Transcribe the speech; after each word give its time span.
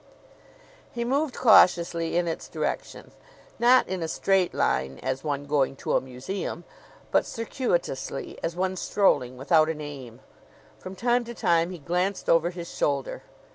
He 0.91 1.05
moved 1.05 1.35
cautiously 1.35 2.17
in 2.17 2.27
its 2.27 2.47
direction 2.47 3.11
not 3.59 3.87
in 3.87 4.01
a 4.01 4.07
straight 4.07 4.51
line 4.51 4.97
as 5.03 5.23
one 5.23 5.45
going 5.45 5.75
to 5.75 5.95
a 5.95 6.01
museum, 6.01 6.63
but 7.11 7.23
circuitously 7.23 8.39
as 8.41 8.55
one 8.55 8.75
strolling 8.77 9.37
without 9.37 9.69
an 9.69 9.79
aim. 9.79 10.21
From 10.79 10.95
time 10.95 11.23
to 11.25 11.35
time 11.35 11.69
he 11.69 11.77
glanced 11.77 12.27
over 12.29 12.49
his 12.49 12.73
shoulder. 12.75 13.21